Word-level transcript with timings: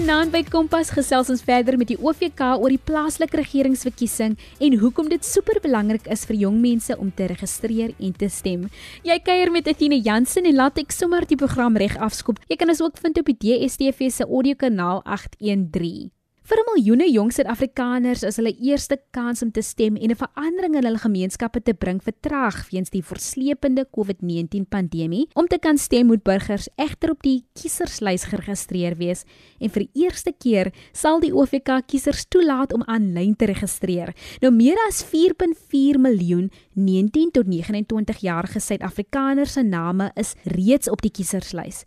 Vanaand 0.00 0.32
by 0.32 0.40
Kompas 0.48 0.88
gesels 0.96 1.28
ons 1.28 1.42
verder 1.44 1.76
met 1.76 1.90
die 1.90 1.98
OVK 2.00 2.38
oor 2.54 2.72
die 2.72 2.80
plaaslike 2.88 3.36
regeringsverkiesing 3.36 4.32
en 4.64 4.76
hoekom 4.80 5.10
dit 5.12 5.26
super 5.28 5.58
belangrik 5.60 6.06
is 6.08 6.22
vir 6.24 6.38
jong 6.40 6.56
mense 6.62 6.94
om 6.96 7.10
te 7.12 7.26
registreer 7.28 7.92
en 7.98 8.14
te 8.16 8.30
stem. 8.32 8.62
Jy 9.04 9.18
kuier 9.26 9.52
met 9.52 9.68
Athina 9.68 9.98
Jansen 10.00 10.48
en 10.48 10.56
laat 10.56 10.80
ek 10.80 10.96
sommer 10.96 11.28
die 11.28 11.36
program 11.36 11.76
reg 11.76 11.98
afskop. 12.00 12.40
Jy 12.48 12.56
kan 12.62 12.72
ons 12.72 12.80
ook 12.80 12.96
vind 12.96 13.20
op 13.20 13.28
die 13.28 13.36
DSTV 13.44 14.08
se 14.08 14.24
audiokanaal 14.24 15.04
813. 15.04 16.08
Vir 16.50 16.58
miljoene 16.66 17.06
jong 17.06 17.28
Suid-Afrikaners 17.30 18.24
is 18.26 18.40
hulle 18.40 18.50
eerste 18.66 18.96
kans 19.14 19.38
om 19.44 19.52
te 19.54 19.62
stem 19.62 19.94
en 19.94 20.10
'n 20.10 20.18
verandering 20.18 20.74
in 20.74 20.84
hulle 20.84 20.98
gemeenskappe 20.98 21.60
te 21.62 21.74
bring 21.74 22.00
vertraag 22.02 22.66
weens 22.72 22.90
die 22.90 23.04
verslepende 23.06 23.86
COVID-19 23.86 24.66
pandemie. 24.66 25.28
Om 25.34 25.46
te 25.46 25.58
kan 25.58 25.78
stem 25.78 26.06
moet 26.06 26.24
burgers 26.24 26.68
egter 26.74 27.10
op 27.10 27.22
die 27.22 27.44
kieserslys 27.54 28.24
geregistreer 28.24 28.96
wees 28.96 29.22
en 29.60 29.70
vir 29.70 29.86
die 29.86 30.02
eerste 30.02 30.32
keer 30.32 30.72
sal 30.92 31.20
die 31.20 31.32
OVK 31.32 31.86
kiesers 31.86 32.26
toelaat 32.26 32.72
om 32.72 32.82
aanlyn 32.82 33.36
te 33.36 33.46
registreer. 33.46 34.12
Nou 34.40 34.50
meer 34.50 34.78
as 34.88 35.04
4.4 35.04 36.00
miljoen 36.00 36.50
19 36.74 37.30
tot 37.30 37.46
29 37.46 38.18
jarige 38.18 38.58
Suid-Afrikaners 38.58 39.52
se 39.52 39.62
name 39.62 40.10
is 40.16 40.34
reeds 40.42 40.90
op 40.90 41.00
die 41.00 41.12
kieserslys. 41.12 41.84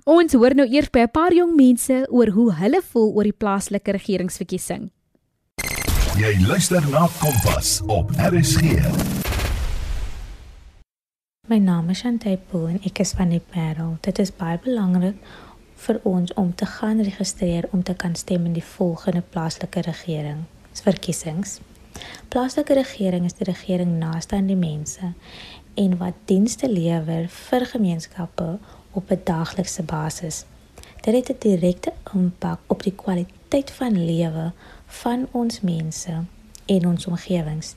Ons 0.06 0.38
hoor 0.38 0.54
nou 0.54 0.68
eers 0.70 0.90
by 0.90 0.98
'n 0.98 1.10
paar 1.10 1.34
jong 1.34 1.56
mense 1.56 2.06
oor 2.10 2.28
hoe 2.28 2.52
hulle 2.52 2.82
voel 2.82 3.14
oor 3.14 3.24
die 3.24 3.32
plaaslike 3.32 3.90
regeringsverkiesing. 3.90 4.90
Jy 6.16 6.46
luister 6.46 6.90
na 6.90 7.08
Kompas 7.18 7.82
op 7.86 8.10
RSG. 8.16 9.15
My 11.48 11.58
naam 11.58 11.90
is 11.90 12.00
Shantay 12.02 12.40
Pool 12.50 12.64
en 12.66 12.80
ek 12.88 12.98
is 13.04 13.12
van 13.14 13.30
die 13.30 13.38
Parel. 13.38 13.92
Dit 14.02 14.18
is 14.18 14.32
baie 14.34 14.58
belangrik 14.58 15.20
vir 15.78 16.00
ons 16.10 16.32
om 16.42 16.48
te 16.58 16.66
gaan 16.66 16.98
registreer 17.06 17.68
om 17.70 17.84
te 17.86 17.94
kan 17.94 18.16
stem 18.18 18.48
in 18.48 18.56
die 18.56 18.64
volgende 18.66 19.22
plaaslike 19.22 19.84
regering 19.86 20.40
verkiesings. 20.82 21.60
Plaaslike 22.34 22.74
regering 22.74 23.28
is 23.30 23.38
die 23.38 23.46
regering 23.46 23.94
naaste 24.00 24.34
aan 24.34 24.50
die 24.50 24.58
mense 24.58 25.12
en 25.78 25.94
wat 26.02 26.18
dienste 26.26 26.66
lewer 26.66 27.30
vir 27.36 27.68
gemeenskappe 27.76 28.48
op 28.98 29.14
'n 29.14 29.22
daaglikse 29.30 29.86
basis. 29.86 30.44
Dit 31.06 31.14
het 31.14 31.30
'n 31.30 31.48
direkte 31.48 31.92
impak 32.14 32.58
op 32.66 32.82
die 32.82 32.96
kwaliteit 33.04 33.70
van 33.70 34.04
lewe 34.04 34.52
van 34.86 35.28
ons 35.30 35.60
mense 35.60 36.24
en 36.66 36.86
ons 36.86 37.06
omgewings. 37.06 37.76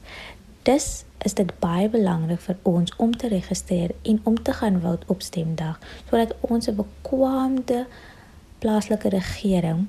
Dis 0.64 1.04
is 1.24 1.34
dit 1.34 1.52
baie 1.60 1.88
belangrik 1.90 2.42
vir 2.44 2.58
ons 2.68 2.92
om 2.98 3.14
te 3.18 3.28
registreer 3.32 3.92
en 4.04 4.20
om 4.24 4.36
te 4.44 4.54
gaan 4.54 4.82
vote 4.84 5.08
op 5.08 5.22
stemdag 5.22 5.80
sodat 6.10 6.36
ons 6.42 6.68
'n 6.68 6.76
bekwame 6.76 7.86
plaaslike 8.60 9.10
regering 9.10 9.88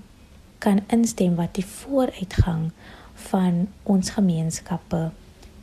kan 0.58 0.80
instem 0.86 1.34
wat 1.34 1.54
die 1.54 1.66
vooruitgang 1.66 2.70
van 3.14 3.68
ons 3.82 4.10
gemeenskappe 4.10 5.10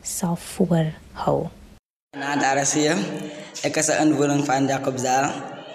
sal 0.02 0.36
voorhou. 0.36 1.48
Na 2.18 2.36
daar 2.36 2.60
is 2.60 2.72
hier. 2.72 2.96
Ek 3.62 3.76
is 3.76 3.88
'n 3.88 4.00
inwoner 4.02 4.44
van 4.44 4.66
Jacobsdal. 4.66 5.30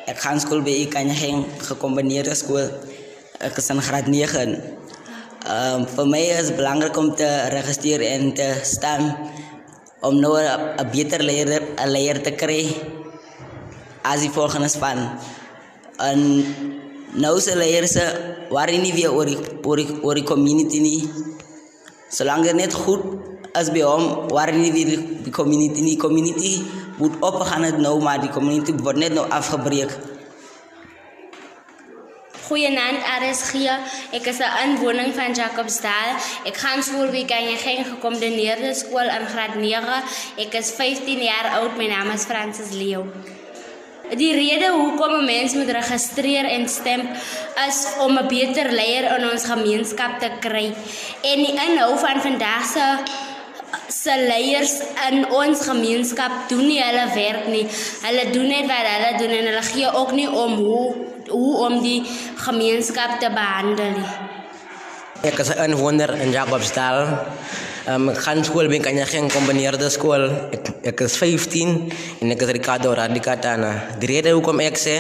Ek 0.06 0.18
gaan 0.20 0.40
skool 0.40 0.62
by 0.62 0.70
Ikanyeng 0.70 1.46
gekombineerde 1.58 2.36
skool. 2.36 2.70
Ek 3.40 3.58
is 3.58 3.70
in 3.70 3.82
graad 3.82 4.08
9. 4.08 4.62
Ehm 5.44 5.82
um, 5.82 5.86
vir 5.92 6.06
my 6.08 6.22
is 6.40 6.54
belangrik 6.56 6.96
om 6.96 7.10
te 7.20 7.28
registreer 7.52 8.00
en 8.08 8.30
te 8.34 8.46
stem 8.64 9.10
om 10.00 10.16
nou 10.16 10.40
'n 10.40 10.88
beter 10.92 11.20
leier 11.20 11.50
'n 11.60 11.90
leier 11.92 12.22
te 12.24 12.32
kry 12.32 12.64
as 14.04 14.22
die 14.22 14.32
volgende 14.32 14.70
span. 14.70 15.20
En 16.00 16.46
nou 17.12 17.40
se 17.42 17.58
leiers 17.58 17.92
se 17.92 18.06
waar 18.50 18.72
nie 18.72 18.94
weer 18.94 19.12
oor 19.12 19.26
die, 19.26 19.38
oor 19.64 19.76
die, 19.76 19.90
oor 20.02 20.16
die 20.16 20.24
community 20.24 20.80
nie. 20.80 21.12
Solank 22.10 22.44
dit 22.44 22.56
net 22.56 22.74
goed 22.74 23.04
as 23.54 23.70
by 23.70 23.82
hom 23.82 24.30
waar 24.30 24.54
nie 24.54 24.72
weer 24.72 24.96
die 25.24 25.32
community 25.32 25.82
nie 25.82 25.98
community 25.98 26.64
moet 26.98 27.20
opgaan 27.20 27.64
het 27.64 27.78
nou 27.78 28.00
maar 28.02 28.22
die 28.22 28.32
community 28.32 28.72
word 28.72 28.96
net 28.96 29.14
nou 29.14 29.30
afgebreek. 29.30 29.92
Goeienaand 32.44 33.06
RSG. 33.08 33.54
Ek 34.12 34.26
is 34.28 34.40
'n 34.44 34.52
inwoner 34.64 35.14
van 35.16 35.32
Jacobsdal. 35.32 36.10
Ek 36.44 36.58
gaan 36.58 36.84
skool 36.84 37.08
by 37.08 37.24
Kanyeng 37.26 37.86
gekombineerde 37.88 38.74
skool 38.76 39.08
in 39.18 39.26
graad 39.32 39.56
9. 39.56 40.04
Ek 40.38 40.54
is 40.54 40.72
15 40.76 41.24
jaar 41.24 41.48
oud. 41.60 41.78
My 41.78 41.88
naam 41.88 42.12
is 42.12 42.26
Francis 42.26 42.72
Leo. 42.72 43.08
Die 44.12 44.34
rede 44.34 44.70
hoekom 44.76 45.14
'n 45.22 45.26
mens 45.26 45.54
moet 45.54 45.72
registreer 45.72 46.46
en 46.46 46.68
stem 46.68 47.02
is 47.68 47.88
om 48.00 48.18
'n 48.18 48.28
beter 48.28 48.72
leier 48.72 49.06
in 49.18 49.30
ons 49.32 49.44
gemeenskap 49.44 50.20
te 50.20 50.30
kry. 50.40 50.76
En 51.22 51.38
die 51.46 51.56
inhou 51.68 51.98
van 51.98 52.22
vandag 52.22 52.66
se 52.66 52.86
se 53.88 54.14
leiers 54.28 54.82
in 55.10 55.32
ons 55.32 55.62
gemeenskap 55.62 56.32
doen 56.50 56.68
nie 56.68 56.84
hulle 56.84 57.08
werk 57.16 57.48
nie. 57.48 57.68
Hulle 58.02 58.32
doen 58.32 58.48
net 58.48 58.68
wat 58.68 58.86
hulle 58.94 59.18
doen 59.18 59.34
en 59.38 59.46
hulle 59.46 59.64
gee 59.64 59.94
ook 59.94 60.12
nie 60.12 60.30
om 60.30 60.54
hoe 60.56 61.13
hoe 61.30 61.58
om 61.68 61.82
die 61.82 62.04
gemeenskap 62.36 63.20
te 63.20 63.30
behandel. 63.34 64.00
Ek 65.24 65.40
is 65.40 65.50
'n 65.50 65.72
inwoner 65.72 66.20
in 66.22 66.32
Jacobsdal. 66.32 67.08
Um, 67.88 68.10
ek 68.10 68.18
gaan 68.18 68.44
skool 68.44 68.68
by 68.68 68.80
kan 68.80 68.96
jy 68.96 69.06
geen 69.06 69.30
kombineerde 69.30 69.90
skool. 69.90 70.30
Ek 70.52 70.72
ek 70.84 71.02
is 71.02 71.18
15 71.18 71.92
en 72.22 72.32
ek 72.32 72.42
is 72.42 72.50
Ricardo 72.50 72.94
Radicatana. 72.94 73.98
Die 74.00 74.08
rede 74.08 74.32
hoekom 74.32 74.60
ek 74.60 74.78
sê 74.78 74.98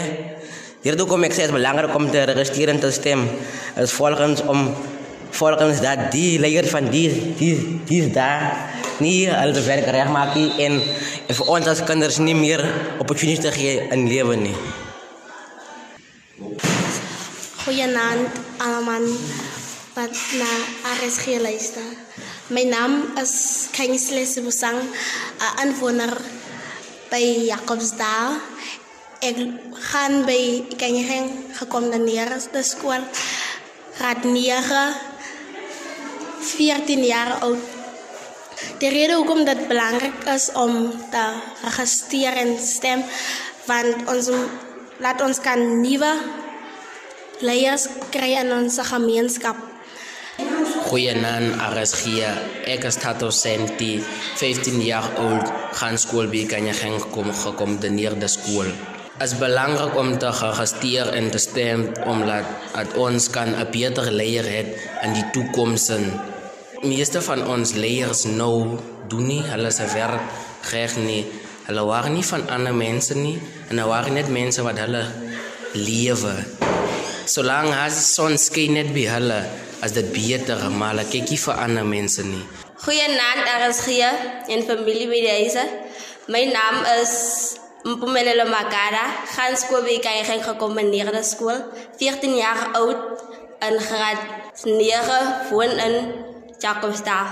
Die 0.83 0.91
rede 0.91 1.05
hoekom 1.05 1.23
ek 1.23 1.31
sê 1.31 1.45
dit 1.45 1.51
is 1.53 1.55
belangrik 1.55 1.93
om 1.95 2.09
te 2.11 2.25
registreer 2.27 2.73
en 2.73 2.79
te 2.83 2.89
stem 2.91 3.21
is 3.79 3.91
volgens 3.95 4.41
om 4.51 4.75
volgens 5.31 5.79
dat 5.79 6.11
die 6.11 6.39
leier 6.43 6.67
van 6.67 6.89
die 6.91 7.07
die 7.39 7.55
die 7.87 8.11
daar 8.11 8.51
nie 8.99 9.31
al 9.31 9.55
die 9.55 9.63
werk 9.63 9.87
reg 9.95 10.11
maak 10.11 10.35
nie 10.35 10.51
en 10.65 10.81
vir 11.29 11.51
ons 11.55 11.71
as 11.71 11.85
kinders 11.87 12.19
nie 12.19 12.35
meer 12.35 12.65
opportunities 12.99 13.45
te 13.47 13.55
gee 13.55 13.79
in 13.95 14.09
lewe 14.11 14.35
nie. 14.35 14.55
Goeienaand 16.33 18.25
almal 18.57 19.05
wat 19.93 20.17
na 20.41 20.49
RSG 20.97 21.37
luister. 21.37 21.85
My 22.49 22.65
naam 22.65 23.13
is 23.21 23.69
Kingsley 23.69 24.25
Sibusang, 24.25 24.81
'n 24.81 25.61
inwoner 25.61 26.09
by 27.13 27.53
Jacobsdal. 27.53 28.41
Ek 29.21 29.37
gaan 29.93 30.25
by 30.25 30.73
Kanyeng 30.73 31.53
gekom 31.53 31.93
na 31.93 32.01
neerste 32.01 32.65
skool. 32.65 33.05
Graad 33.93 34.25
9 34.25 34.89
14 36.41 37.05
jaar 37.05 37.45
oud. 37.45 37.61
Die 38.81 38.89
rede 38.89 39.21
hoekom 39.21 39.45
dit 39.45 39.69
belangrik 39.69 40.17
is 40.33 40.49
om 40.57 40.89
te 41.13 41.25
registreer 41.61 42.33
en 42.33 42.57
stem 42.57 43.05
want 43.69 44.01
ons 44.09 44.33
laat 45.03 45.19
ons 45.19 45.39
kan 45.43 45.59
nuwe 45.81 46.09
leiers 47.43 47.89
kry 48.13 48.37
in 48.39 48.53
ons 48.55 48.77
gemeenskap. 48.87 49.57
Goeienaand 50.87 51.57
RSG. 51.73 52.23
Ek 52.71 52.87
is 52.87 52.97
Tato 53.01 53.27
Senti, 53.35 53.97
15 54.39 54.79
jaar 54.85 55.09
oud, 55.19 55.51
gaan 55.75 55.99
skool 55.99 56.31
by 56.31 56.45
Kanyageng 56.47 57.03
kom 57.11 57.33
gekom 57.35 57.75
de 57.83 57.91
neerde 57.91 58.31
skool. 58.31 58.71
Het 59.19 59.27
is 59.27 59.35
belangrijk 59.41 59.99
om 59.99 60.15
te 60.19 60.31
registreer 60.39 61.11
en 61.19 61.27
te 61.35 61.41
stem 61.41 61.89
omdat 62.07 62.47
het 62.77 62.95
ons 62.95 63.27
kan 63.29 63.51
'n 63.59 63.67
beter 63.75 64.07
leier 64.11 64.47
het 64.47 64.69
in 65.03 65.13
die 65.19 65.27
toekoms. 65.35 65.91
Meeste 66.81 67.21
van 67.21 67.47
ons 67.47 67.75
leiers 67.75 68.23
nou 68.23 68.79
doen 69.07 69.27
nie 69.27 69.43
hulle 69.51 69.71
se 69.71 69.85
werk 69.93 70.23
reg 70.71 70.95
nie. 70.95 71.42
Hulle 71.63 71.83
waren 71.87 72.11
nie 72.13 72.25
van 72.27 72.41
ander 72.51 72.73
mense 72.75 73.15
nie 73.15 73.37
en 73.69 73.77
hulle 73.77 73.87
waren 73.87 74.17
net 74.17 74.27
mense 74.27 74.63
wat 74.65 74.81
hulle 74.83 75.03
lewe. 75.79 76.33
Solange 77.25 77.77
as 77.85 78.01
son 78.15 78.35
skyn 78.35 78.75
net 78.75 78.89
by 78.91 79.05
hulle 79.07 79.37
as 79.85 79.95
dit 79.95 80.09
beter 80.11 80.59
maar 80.75 80.91
hulle 80.91 81.05
kyk 81.07 81.31
nie 81.31 81.39
vir 81.45 81.61
ander 81.65 81.87
mense 81.87 82.25
nie. 82.27 82.43
Goeienaand 82.83 83.47
RSG 83.61 83.95
en 84.51 84.65
familie 84.67 85.07
by 85.07 85.21
die 85.23 85.31
huise. 85.37 85.63
My 86.27 86.43
naam 86.51 86.83
is 86.97 87.15
Mpumelelo 87.87 88.49
Magara, 88.51 89.07
gaan 89.35 89.55
skool 89.59 89.87
by 89.87 89.97
Kayeng 90.03 90.43
gekombineerde 90.43 91.23
skool, 91.23 91.63
14 91.99 92.37
jaar 92.39 92.69
oud 92.79 93.23
in 93.63 93.79
graad 93.87 94.19
9 94.67 95.23
woon 95.51 95.79
in 95.87 95.97
Jacobsdal. 96.59 97.27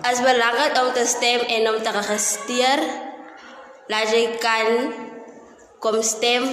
As 0.00 0.24
belangrik 0.24 0.76
om 0.80 0.92
te 0.96 1.04
stem 1.04 1.40
en 1.40 1.68
om 1.72 1.80
te 1.84 1.92
registreer, 2.00 2.80
laat 3.90 4.12
jy 4.14 4.38
kan 4.38 4.92
kom 5.82 5.98
stem 6.06 6.46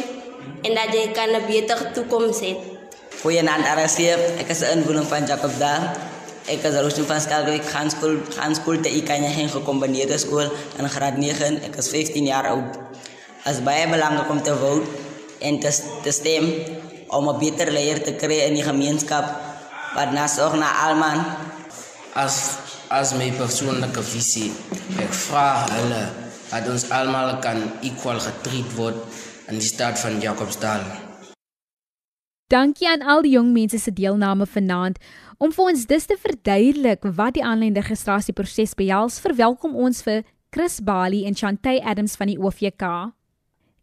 en 0.65 0.71
dat 0.73 0.93
jy 0.93 1.11
kan 1.13 1.29
'n 1.29 1.45
beter 1.45 1.93
toekoms 1.93 2.39
hê. 2.41 2.57
Goeienaand 3.21 3.65
RSC, 3.77 3.99
ek 4.41 4.49
is 4.49 4.61
'n 4.61 4.79
inwoner 4.79 5.05
van 5.05 5.25
Jacobsdal. 5.25 5.81
Ek 6.49 6.63
is 6.63 6.75
Roosje 6.81 7.03
van 7.03 7.21
Skalkwyk 7.21 7.65
gaan 7.69 7.89
skool 7.89 8.17
gaan 8.37 8.55
skool 8.55 8.81
te 8.81 8.89
Ikanya 8.89 9.29
heen 9.29 9.49
gekombineerde 9.49 10.17
skool 10.17 10.49
in 10.77 10.89
graad 10.89 11.17
9. 11.17 11.61
Ek 11.61 11.75
is 11.75 11.89
15 11.89 12.25
jaar 12.25 12.47
oud. 12.47 12.79
As 13.45 13.61
baie 13.61 13.87
belangrik 13.87 14.29
om 14.29 14.41
te 14.41 14.55
vote 14.55 14.87
en 15.39 15.59
te, 15.59 15.69
te 16.03 16.11
stem 16.11 16.45
om 17.07 17.29
'n 17.29 17.37
beter 17.39 17.71
leier 17.71 18.01
te 18.03 18.13
kry 18.13 18.39
in 18.47 18.53
die 18.53 18.63
gemeenskap 18.63 19.25
wat 19.95 20.11
nasorg 20.11 20.53
na 20.57 20.69
almal. 20.87 21.19
As 22.13 22.57
as 22.89 23.13
my 23.13 23.31
persoonlike 23.31 24.01
visie, 24.01 24.51
ek 24.97 25.13
vra 25.13 25.65
hulle 25.69 26.28
dat 26.49 26.69
ons 26.69 26.89
almal 26.91 27.37
kan 27.43 27.61
equal 27.85 28.19
getreed 28.19 28.69
word 28.77 28.97
in 29.49 29.59
die 29.61 29.65
stad 29.65 29.99
van 30.01 30.19
Jacobsdal. 30.21 30.83
Dankie 32.49 32.89
aan 32.89 33.05
al 33.05 33.21
die 33.21 33.35
jong 33.35 33.51
mense 33.53 33.77
se 33.77 33.91
deelname 33.93 34.47
vanaand 34.49 34.97
om 35.37 35.51
vir 35.53 35.71
ons 35.71 35.85
dus 35.85 36.07
te 36.09 36.17
verduidelik 36.17 37.05
wat 37.17 37.35
die 37.37 37.45
aanlyn 37.45 37.77
registrasieproses 37.77 38.73
behels. 38.79 39.19
Verwelkom 39.21 39.75
ons 39.77 40.01
vir 40.01 40.23
Chris 40.49 40.79
Bali 40.81 41.25
en 41.29 41.37
Chantay 41.37 41.77
Adams 41.77 42.17
van 42.17 42.31
die 42.31 42.39
OVK. 42.41 43.13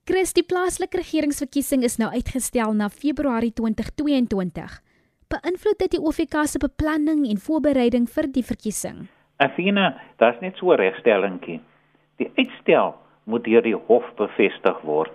Chris, 0.06 0.34
die 0.34 0.42
plaaslike 0.46 0.98
regeringsverkiesing 0.98 1.86
is 1.86 1.96
nou 1.98 2.10
uitgestel 2.10 2.74
na 2.74 2.90
Februarie 2.90 3.52
2022. 3.54 4.74
Beïnvloed 5.30 5.78
dit 5.82 5.96
die 5.96 6.02
OVK 6.02 6.44
se 6.46 6.58
beplanning 6.62 7.24
en 7.30 7.38
voorbereiding 7.42 8.10
vir 8.10 8.28
die 8.34 8.44
verkiesing? 8.46 9.06
Athena, 9.42 9.94
daar's 10.18 10.38
net 10.40 10.58
so 10.58 10.72
'n 10.72 10.78
regstellingkie. 10.78 11.60
Die 12.16 12.30
uitstel 12.36 12.94
moet 13.24 13.44
deur 13.44 13.62
die 13.62 13.76
hof 13.88 14.06
bevestig 14.16 14.80
word 14.86 15.12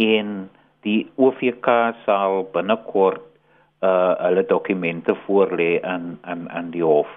en 0.00 0.50
die 0.86 1.06
OVK 1.16 1.68
sal 2.04 2.42
binnekort 2.54 3.22
uh 3.82 4.14
hulle 4.22 4.44
dokumente 4.46 5.14
voorlê 5.26 5.80
aan 5.82 6.18
aan 6.22 6.48
aan 6.50 6.70
die 6.70 6.84
hof. 6.84 7.10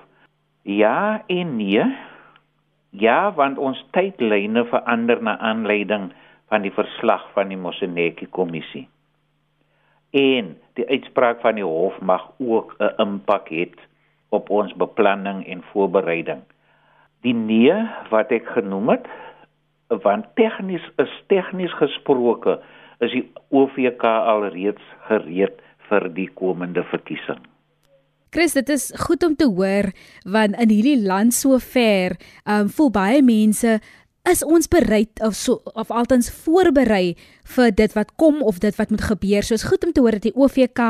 Ja 0.64 1.22
en 1.28 1.58
nee. 1.58 1.86
Ja, 2.90 3.34
want 3.36 3.58
ons 3.58 3.82
tydlyne 3.92 4.64
verander 4.72 5.22
na 5.22 5.38
aanleiding 5.38 6.14
van 6.50 6.64
die 6.64 6.72
verslag 6.72 7.26
van 7.34 7.52
die 7.52 7.60
Moseneke 7.60 8.26
kommissie. 8.26 8.88
En 10.16 10.56
die 10.80 10.88
uitspraak 10.88 11.42
van 11.44 11.60
die 11.60 11.68
hof 11.68 12.00
mag 12.00 12.32
ook 12.40 12.76
'n 12.80 12.94
impak 12.98 13.50
hê 13.50 13.68
op 14.30 14.50
ons 14.50 14.74
beplanning 14.74 15.46
en 15.48 15.64
voorbereiding. 15.72 16.42
Die 17.26 17.34
nee 17.34 17.74
wat 18.12 18.32
ek 18.36 18.52
genoem 18.54 18.94
het, 18.94 19.10
want 20.06 20.30
tegnies 20.38 20.86
is 21.02 21.12
tegnies 21.32 21.74
gesproke 21.80 22.60
is 23.04 23.12
die 23.12 23.26
OVK 23.50 24.06
alreeds 24.06 24.94
gereed 25.10 25.60
vir 25.90 26.08
die 26.14 26.30
komende 26.38 26.86
verkiesing. 26.92 27.42
Chris, 28.36 28.56
dit 28.58 28.70
is 28.74 28.90
goed 29.00 29.24
om 29.24 29.36
te 29.40 29.48
hoor 29.48 29.92
want 30.28 30.58
in 30.60 30.74
hierdie 30.74 31.00
land 31.02 31.34
so 31.34 31.58
ver, 31.64 32.18
um 32.46 32.70
voel 32.70 32.92
baie 32.94 33.22
mense 33.24 33.78
is 34.26 34.42
ons 34.44 34.68
bereid 34.68 35.22
of 35.24 35.38
so 35.38 35.62
of 35.78 35.92
altens 35.94 36.32
voorberei 36.44 37.16
vir 37.56 37.72
dit 37.78 37.94
wat 37.96 38.16
kom 38.22 38.42
of 38.42 38.60
dit 38.60 38.76
wat 38.80 38.92
moet 38.92 39.06
gebeur. 39.06 39.46
So 39.46 39.54
is 39.54 39.68
goed 39.70 39.86
om 39.86 39.94
te 39.94 40.02
hoor 40.02 40.18
dat 40.18 40.26
die 40.26 40.36
OVK 40.36 40.82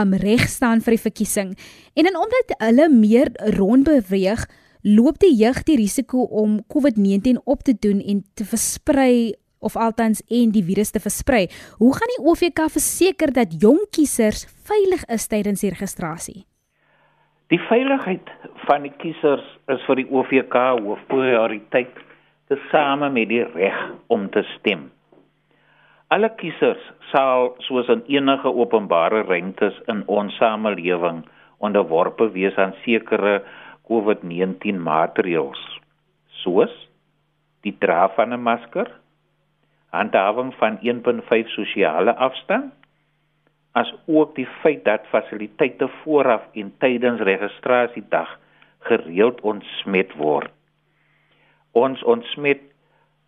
um 0.00 0.14
reg 0.22 0.46
staan 0.48 0.80
vir 0.80 0.96
die 0.96 1.04
verkiesing. 1.06 1.52
En 1.98 2.08
dan 2.08 2.16
omdat 2.16 2.54
hulle 2.62 2.88
meer 2.94 3.34
rond 3.58 3.84
beweeg, 3.84 4.46
loop 4.82 5.18
die 5.22 5.34
jeug 5.36 5.62
die 5.66 5.76
risiko 5.80 6.24
om 6.42 6.60
COVID-19 6.72 7.42
op 7.44 7.62
te 7.66 7.74
doen 7.74 8.00
en 8.00 8.24
te 8.34 8.44
versprei 8.44 9.34
of 9.58 9.76
altens 9.76 10.22
en 10.30 10.52
die 10.54 10.62
virus 10.62 10.90
te 10.94 11.00
versprei. 11.02 11.46
Hoe 11.78 11.94
gaan 11.94 12.12
die 12.16 12.24
OVK 12.24 12.68
verseker 12.70 13.32
dat 13.32 13.56
jong 13.62 13.80
kiesers 13.90 14.46
veilig 14.68 15.02
is 15.10 15.26
tydens 15.26 15.64
die 15.64 15.72
registrasie? 15.74 16.44
Die 17.48 17.60
veiligheid 17.64 18.28
van 18.68 18.84
die 18.84 18.92
kiesers 19.00 19.44
is 19.72 19.82
vir 19.88 20.02
die 20.02 20.06
OVK 20.12 20.54
hoofprioriteit 20.84 21.96
tesame 22.52 23.08
met 23.12 23.30
die 23.30 23.42
reg 23.54 23.78
om 24.12 24.28
te 24.32 24.44
stem. 24.56 24.90
Alle 26.12 26.30
kiesers 26.40 26.84
sal 27.10 27.54
soos 27.66 27.88
in 27.92 28.04
enige 28.08 28.48
openbare 28.48 29.24
ruimtes 29.28 29.76
in 29.92 30.04
ons 30.06 30.36
samelewing 30.40 31.24
onderworpe 31.64 32.30
wees 32.32 32.56
aan 32.56 32.72
sekere 32.84 33.40
COVID-19 33.88 34.80
maatreëls 34.84 35.60
soos 36.42 36.74
die 37.66 37.74
dra 37.82 38.08
van 38.16 38.32
'n 38.32 38.42
masker, 38.42 38.88
handhawing 39.90 40.54
van 40.54 40.78
1.5 40.82 41.48
sosiale 41.48 42.14
afstand, 42.14 42.72
as 43.72 43.94
ook 44.06 44.34
die 44.34 44.48
feit 44.62 44.84
dat 44.84 45.06
fasiliteite 45.10 45.88
vooraf 46.02 46.42
en 46.52 46.74
tydens 46.78 47.20
registrasiedag 47.20 48.38
gereeld 48.78 49.40
ontsmet 49.40 50.14
word. 50.14 50.50
Ons 51.72 52.02
ontsmet 52.02 52.60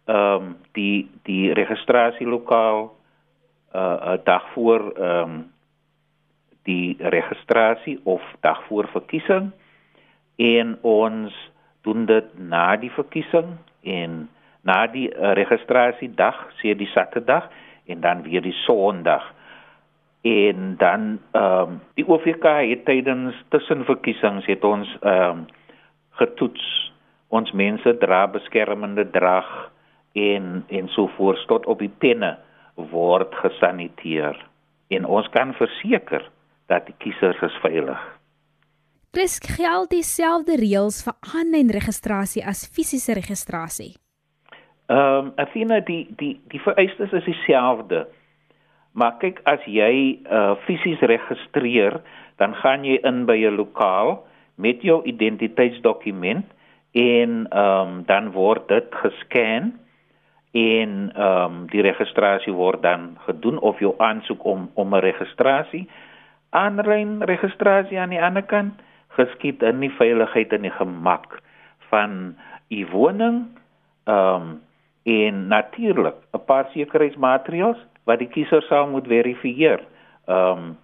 ehm 0.06 0.42
um, 0.42 0.56
die 0.72 1.10
die 1.22 1.52
registrasielokaal 1.52 2.90
uh 3.74 4.14
'n 4.16 4.20
dag 4.24 4.44
voor 4.52 4.92
ehm 4.96 5.30
um, 5.30 5.52
die 6.62 6.96
registrasie 6.98 8.00
of 8.04 8.22
dag 8.40 8.64
voor 8.66 8.88
verkiesing 8.88 9.52
en 10.40 10.78
ons 10.80 11.34
doen 11.84 12.06
dit 12.08 12.28
na 12.38 12.76
die 12.80 12.92
verkiesing 12.94 13.58
en 13.84 14.22
na 14.64 14.84
die 14.92 15.08
uh, 15.12 15.32
registrasiedag, 15.36 16.38
sê 16.60 16.72
die 16.76 16.88
Saterdag 16.94 17.48
en 17.90 18.00
dan 18.04 18.22
weer 18.24 18.44
die 18.44 18.56
Sondag. 18.64 19.24
En 20.24 20.76
dan 20.80 21.18
ehm 21.32 21.72
um, 21.72 21.80
die 21.96 22.04
OVK 22.08 22.44
het 22.68 22.84
tydens 22.84 23.36
tussenverkiesings 23.48 24.46
het 24.48 24.64
ons 24.64 24.88
ehm 25.00 25.40
um, 25.40 25.46
getoets. 26.20 26.92
Ons 27.28 27.52
mense 27.52 27.96
dra 28.02 28.26
beskermende 28.28 29.06
drag 29.10 29.48
en 30.12 30.64
en 30.68 30.88
so 30.88 31.08
voort 31.16 31.46
tot 31.48 31.66
op 31.66 31.78
die 31.78 31.92
penne 31.98 32.36
word 32.74 33.34
gesaniteer. 33.34 34.36
En 34.88 35.04
ons 35.04 35.28
kan 35.28 35.54
verseker 35.54 36.28
dat 36.66 36.86
die 36.86 36.96
kiesers 36.98 37.40
is 37.42 37.60
veilig. 37.64 38.19
Dis 39.10 39.40
geld 39.42 39.90
dieselfde 39.90 40.54
reëls 40.54 41.00
vir 41.02 41.16
aanlyn 41.34 41.70
registrasie 41.74 42.44
as 42.46 42.62
fisiese 42.70 43.16
registrasie. 43.18 43.96
Ehm 44.86 45.30
um, 45.30 45.32
Athena 45.36 45.80
die 45.82 46.04
die 46.18 46.36
die 46.52 46.60
vereistes 46.62 47.10
is 47.18 47.24
dieselfde. 47.26 48.04
Maar 48.94 49.16
kyk 49.18 49.40
as 49.50 49.64
jy 49.66 50.20
uh 50.30 50.54
fisies 50.66 51.02
registreer, 51.02 51.98
dan 52.38 52.54
gaan 52.62 52.84
jy 52.86 53.00
in 53.02 53.26
by 53.26 53.34
'n 53.34 53.56
lokaal 53.56 54.22
met 54.54 54.82
jou 54.82 55.02
identiteitsdokument 55.02 56.46
en 56.94 57.46
ehm 57.50 57.88
um, 57.88 58.04
dan 58.06 58.30
word 58.30 58.68
dit 58.68 58.94
gescan 59.02 59.72
en 60.54 61.10
ehm 61.14 61.44
um, 61.44 61.66
die 61.66 61.82
registrasie 61.82 62.52
word 62.52 62.82
dan 62.82 63.18
gedoen 63.26 63.58
of 63.58 63.80
jou 63.80 63.94
aansoek 63.98 64.44
om 64.44 64.70
om 64.74 64.94
'n 64.94 65.02
registrasie 65.02 65.88
aanlyn 66.50 67.22
registrasie 67.22 67.98
aan 67.98 68.14
die 68.14 68.22
ander 68.22 68.42
kant 68.42 68.78
geskied 69.16 69.62
in 69.62 69.80
die 69.80 69.92
veiligheid 69.98 70.52
en 70.52 70.62
die 70.62 70.76
gemak 70.78 71.40
van 71.90 72.36
u 72.70 72.86
woning 72.92 73.46
ehm 74.04 74.42
um, 74.42 74.58
en 75.02 75.46
natuurlik 75.48 76.14
'n 76.36 76.44
paar 76.46 76.68
sekuriteitsmaatreëls 76.72 77.78
wat 78.04 78.18
die 78.18 78.28
kiezer 78.28 78.62
sal 78.62 78.86
moet 78.86 79.06
verifieer 79.06 79.80
ehm 80.26 80.58
um, 80.58 80.76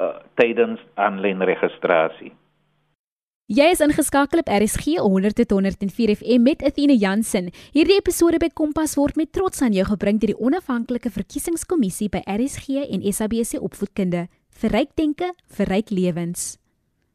uh, 0.00 0.16
tydens 0.34 0.80
aanlyn 0.94 1.42
registrasie. 1.42 2.32
Jy 3.46 3.68
is 3.70 3.80
ingeskakel 3.80 4.40
op 4.42 4.48
RSG 4.50 4.98
100.104 4.98 6.16
FM 6.18 6.42
met 6.42 6.64
Athena 6.66 6.96
Jansen. 6.98 7.52
Hierdie 7.70 7.94
episode 7.94 8.40
by 8.42 8.48
Kompas 8.50 8.96
word 8.98 9.14
met 9.14 9.30
trots 9.32 9.62
aan 9.62 9.76
jou 9.76 9.86
gebring 9.86 10.18
deur 10.18 10.32
die 10.34 10.42
onafhanklike 10.48 11.12
verkiesingskommissie 11.14 12.10
by 12.10 12.24
RSG 12.26 12.82
en 12.90 13.06
SABC 13.06 13.62
Opvoedkunde 13.62 14.26
vir 14.50 14.70
ryk 14.74 14.96
denke, 14.98 15.30
vir 15.46 15.70
ryk 15.70 15.94
lewens. 15.94 16.56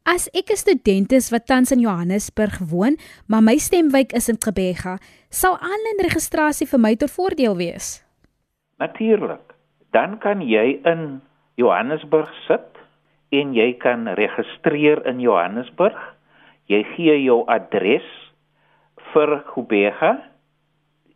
As 0.02 0.26
ek 0.34 0.50
'n 0.50 0.58
student 0.58 1.12
is 1.12 1.30
wat 1.30 1.46
tans 1.46 1.70
in 1.70 1.78
Johannesburg 1.78 2.58
woon, 2.58 2.98
maar 3.30 3.42
my 3.42 3.54
stemwyk 3.56 4.10
is 4.12 4.28
in 4.28 4.36
Gqeberha, 4.36 4.98
sal 5.30 5.54
aanlyn 5.62 6.02
registrasie 6.02 6.66
vir 6.66 6.80
my 6.80 6.94
tot 6.96 7.10
voordeel 7.10 7.56
wees. 7.56 8.02
Natuurlik. 8.78 9.54
Dan 9.92 10.18
kan 10.18 10.40
jy 10.42 10.82
in 10.84 11.22
Johannesburg 11.54 12.28
sit 12.48 12.66
en 13.30 13.54
jy 13.54 13.78
kan 13.78 14.08
registreer 14.18 15.06
in 15.06 15.20
Johannesburg 15.20 15.98
jy 16.66 16.82
gee 16.96 17.22
jou 17.22 17.44
adres 17.46 18.08
vir 19.12 19.44
Gubega 19.54 20.18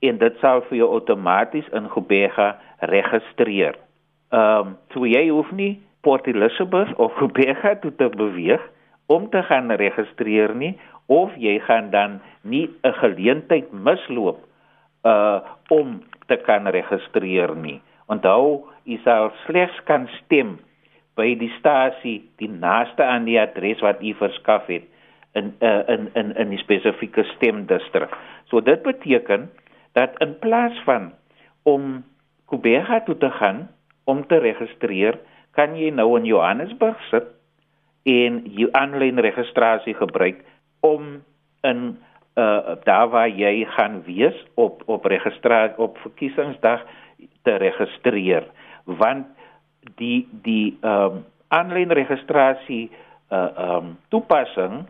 en 0.00 0.18
dit 0.18 0.34
sal 0.40 0.62
vir 0.68 0.78
jou 0.78 0.88
outomaties 0.94 1.66
in 1.74 1.90
Gubega 1.90 2.54
registreer. 2.78 3.74
Ehm 4.30 4.60
um, 4.60 4.78
so 4.94 5.04
jy 5.04 5.28
hoef 5.28 5.50
nie 5.50 5.82
Port 6.02 6.26
Elizabeth 6.26 6.94
of 7.02 7.12
Gubega 7.18 7.74
toe 7.82 7.90
te 7.90 8.08
beweeg 8.08 8.62
om 9.06 9.30
te 9.30 9.42
gaan 9.42 9.70
registreer 9.70 10.54
nie 10.54 10.74
of 11.06 11.34
jy 11.38 11.58
gaan 11.66 11.90
dan 11.90 12.20
nie 12.42 12.70
'n 12.82 12.92
geleentheid 12.92 13.72
misloop 13.72 14.38
uh 15.04 15.40
om 15.68 16.02
te 16.26 16.36
kan 16.36 16.66
registreer 16.66 17.56
nie. 17.56 17.80
Onthou, 18.06 18.66
jy 18.84 18.98
sal 19.04 19.32
slegs 19.46 19.78
kan 19.84 20.08
stem 20.22 20.58
by 21.16 21.34
die 21.34 21.50
stasie 21.58 22.28
die 22.38 22.48
naaste 22.48 23.04
aan 23.04 23.24
die 23.24 23.38
adres 23.40 23.80
wat 23.80 24.02
u 24.02 24.12
verskaf 24.14 24.66
het 24.66 24.84
in 25.34 25.54
uh, 25.60 25.82
in 25.88 26.10
in 26.14 26.34
in 26.36 26.52
die 26.54 26.60
spesifieke 26.62 27.24
stemdistrik. 27.36 28.12
So 28.50 28.60
dit 28.60 28.82
beteken 28.82 29.50
dat 29.92 30.18
in 30.18 30.38
plaas 30.38 30.76
van 30.84 31.12
om 31.62 32.04
Kubega 32.46 33.00
toe 33.00 33.16
te 33.18 33.30
gaan 33.30 33.68
om 34.04 34.26
te 34.26 34.38
registreer, 34.38 35.18
kan 35.50 35.74
jy 35.74 35.90
nou 35.90 36.12
in 36.18 36.28
Johannesburg 36.28 37.00
sit 37.10 37.35
en 38.06 38.42
jou 38.54 38.68
aanlyn 38.78 39.18
registrasie 39.18 39.94
gebruik 39.98 40.44
om 40.86 41.22
in 41.66 41.98
uh 42.36 42.76
daar 42.84 43.08
waar 43.08 43.28
jy 43.28 43.64
gaan 43.76 44.02
wees 44.04 44.36
op 44.54 44.82
op 44.86 45.04
registrasie 45.04 45.78
op 45.78 45.98
verkiesingsdag 45.98 46.84
te 47.42 47.56
registreer 47.56 48.44
want 48.84 49.26
die 49.96 50.28
die 50.42 50.76
ehm 50.80 51.16
um, 51.16 51.24
aanlyn 51.48 51.90
registrasie 51.90 52.90
uh 53.30 53.48
ehm 53.56 53.76
um, 53.76 53.96
toepassing 54.08 54.84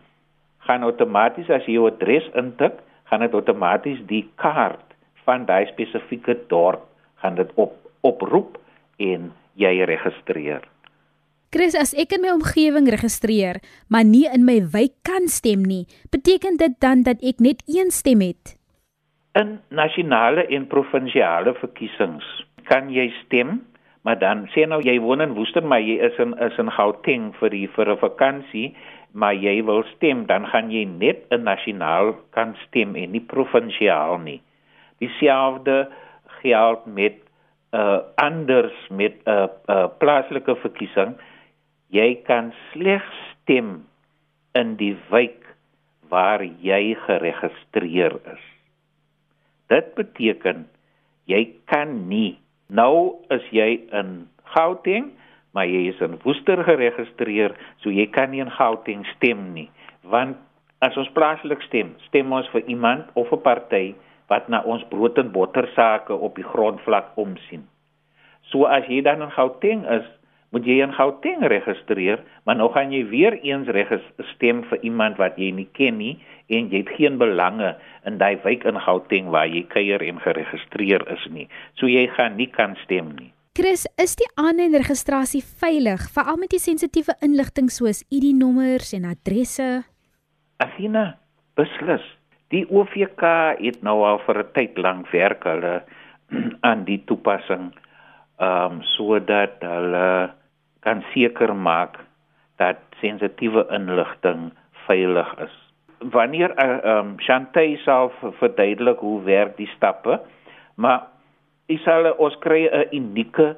gaan 0.67 0.83
outomaties 0.83 1.51
as 1.51 1.67
jy 1.69 1.79
jou 1.79 1.87
adres 1.91 2.27
intik, 2.39 2.81
gaan 3.07 3.23
dit 3.23 3.35
outomaties 3.39 4.03
die 4.11 4.25
kaart 4.43 4.95
van 5.27 5.47
daai 5.47 5.67
spesifieke 5.71 6.35
dorp 6.51 6.87
gaan 7.23 7.39
dit 7.39 7.51
op 7.55 7.75
oproep 8.07 8.59
en 9.03 9.31
jy 9.59 9.73
registreer. 9.89 10.63
Chris, 11.57 11.73
as 11.73 11.95
ek 11.97 12.11
in 12.13 12.21
my 12.21 12.35
omgewing 12.37 12.85
registreer, 12.93 13.63
maar 13.89 14.05
nie 14.05 14.27
in 14.29 14.43
my 14.45 14.59
wijk 14.75 14.93
kan 15.09 15.25
stem 15.25 15.63
nie, 15.65 15.87
beteken 16.13 16.59
dit 16.61 16.75
dan 16.85 17.01
dat 17.07 17.23
ek 17.25 17.41
net 17.41 17.63
een 17.65 17.89
stem 17.89 18.21
het? 18.21 18.59
In 19.41 19.57
nasionale 19.73 20.45
en 20.53 20.67
provinsiale 20.69 21.55
verkiesings 21.57 22.27
kan 22.69 22.91
jy 22.93 23.07
stem, 23.23 23.63
maar 24.05 24.21
dan 24.21 24.45
sê 24.53 24.67
nou 24.69 24.83
jy 24.85 24.99
woon 25.01 25.25
in 25.25 25.33
Woester, 25.33 25.65
maar 25.65 25.81
jy 25.81 25.97
is 26.05 26.21
in 26.21 26.37
is 26.45 26.61
in 26.61 26.69
Gauteng 26.77 27.33
vir 27.41 27.49
die 27.57 27.65
vir 27.73 27.89
'n 27.89 28.05
vakansie 28.05 28.69
maar 29.17 29.33
jy 29.33 29.63
wil 29.65 29.81
stem, 29.97 30.27
dan 30.29 30.45
gaan 30.53 30.69
jy 30.71 30.85
net 30.85 31.25
'n 31.33 31.43
nasionaal 31.43 32.13
kan 32.37 32.53
stem 32.67 32.97
en 32.97 33.11
nie 33.11 33.25
provinsiaal 33.25 34.19
nie. 34.19 34.43
Dieselfde 35.01 35.89
geld 36.43 36.87
met 36.87 37.17
uh 37.73 37.99
anders 38.17 38.77
met 38.91 39.15
'n 39.25 39.31
uh, 39.31 39.49
uh, 39.69 39.89
plaaslike 39.99 40.57
verkiesing. 40.57 41.17
Jy 41.97 42.09
kan 42.29 42.53
slegs 42.71 43.19
stem 43.33 43.87
in 44.59 44.77
die 44.81 44.95
wijk 45.11 45.45
waar 46.11 46.43
jy 46.45 46.95
geregistreer 47.07 48.19
is. 48.33 48.45
Dit 49.73 49.95
beteken 49.99 50.67
jy 51.31 51.43
kan 51.71 52.09
nie 52.11 52.37
nou 52.69 53.23
as 53.33 53.47
jy 53.55 53.71
in 53.95 54.27
Gauteng 54.55 55.15
maar 55.57 55.71
jy 55.73 55.87
is 55.89 56.01
in 56.05 56.19
Woester 56.21 56.61
geregistreer, 56.69 57.55
so 57.81 57.89
jy 57.89 58.05
kan 58.13 58.29
nie 58.35 58.43
in 58.45 58.53
Gauteng 58.53 59.07
stem 59.15 59.55
nie, 59.55 59.71
want 60.05 60.37
as 60.85 60.97
ons 61.01 61.09
plaaslik 61.17 61.63
stem, 61.65 61.95
stem 62.11 62.35
ons 62.37 62.51
vir 62.53 62.67
iemand 62.69 63.09
of 63.17 63.33
'n 63.33 63.41
party 63.41 63.95
wat 64.29 64.51
na 64.53 64.61
ons 64.69 64.85
brood 64.93 65.17
en 65.19 65.33
botter 65.33 65.65
sake 65.73 66.13
op 66.13 66.37
die 66.37 66.45
grondvlak 66.45 67.17
omsien. 67.17 67.65
So 68.53 68.65
as 68.65 68.85
jy 68.85 69.01
dan 69.01 69.23
in 69.23 69.31
Gauteng 69.31 69.89
is, 69.89 70.05
moet 70.57 70.65
jy 70.65 70.81
in 70.81 70.95
Gauteng 70.97 71.45
registreer, 71.53 72.23
maar 72.49 72.57
nou 72.57 72.71
gaan 72.73 72.89
jy 72.95 73.03
weer 73.11 73.37
eens 73.45 73.69
stem 74.33 74.63
vir 74.71 74.81
iemand 74.81 75.19
wat 75.21 75.37
jy 75.37 75.51
nie 75.53 75.69
ken 75.77 75.99
nie 76.01 76.17
en 76.49 76.71
jy 76.73 76.81
het 76.81 76.93
geen 76.97 77.19
belange 77.21 77.75
in 78.09 78.17
daai 78.17 78.41
wijk 78.41 78.65
in 78.65 78.81
Gauteng 78.81 79.29
waar 79.35 79.51
jy 79.51 79.67
kuier 79.69 80.01
en 80.01 80.21
geregistreer 80.25 81.05
is 81.13 81.27
nie. 81.29 81.49
So 81.77 81.91
jy 81.91 82.07
gaan 82.17 82.39
nie 82.41 82.49
kan 82.49 82.77
stem 82.85 83.13
nie. 83.19 83.33
Chris, 83.57 83.85
is 84.01 84.17
die 84.17 84.29
aanlyn 84.41 84.77
registrasie 84.77 85.43
veilig, 85.61 86.09
veral 86.13 86.41
met 86.41 86.53
die 86.53 86.61
sensitiewe 86.61 87.17
inligting 87.25 87.69
soos 87.73 88.03
ID-nommers 88.13 88.95
en 88.97 89.09
adresse? 89.13 89.85
Athena, 90.61 91.19
beslis. 91.57 92.05
Die 92.53 92.65
OVK 92.69 93.25
het 93.61 93.83
nou 93.83 94.05
al 94.07 94.21
vir 94.25 94.39
'n 94.41 94.53
tyd 94.55 94.79
lank 94.79 95.13
werk 95.13 95.45
hulle 95.45 95.83
aan 96.69 96.85
die 96.85 97.03
toepassing 97.05 97.73
ehm 98.37 98.73
um, 98.73 98.83
sodat 98.97 99.63
hulle 99.65 100.33
kan 100.87 101.03
seker 101.11 101.51
maak 101.55 101.99
dat 102.63 102.79
sensitiewe 103.03 103.67
inligting 103.75 104.53
veilig 104.87 105.33
is. 105.43 105.55
Wanneer 106.15 106.55
eh, 106.55 106.69
ehm 106.69 106.87
uh, 106.87 106.99
um, 106.99 107.13
Chantay 107.19 107.77
self 107.83 108.15
verduidelik 108.39 109.03
hoe 109.03 109.23
werk 109.27 109.57
die 109.57 109.69
stappe, 109.75 110.21
maar 110.77 111.09
Isale 111.67 112.13
ons 112.23 112.37
kry 112.39 112.69
'n 112.71 112.95
unieke 112.95 113.57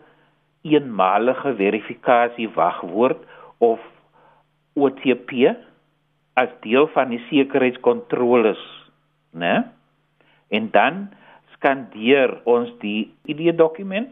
eenmalige 0.65 1.55
verifikasie 1.55 2.49
wagwoord 2.49 3.21
of 3.59 3.81
OTP 4.75 5.53
as 6.35 6.49
deel 6.65 6.87
van 6.95 7.11
die 7.11 7.21
sekuriteitskontroles, 7.29 8.63
né? 9.35 9.69
En 10.49 10.71
dan 10.71 11.11
skandeer 11.53 12.41
ons 12.45 12.71
die 12.81 13.13
ID-dokument. 13.27 14.09